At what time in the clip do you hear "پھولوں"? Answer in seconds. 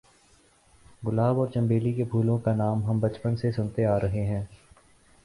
2.03-2.37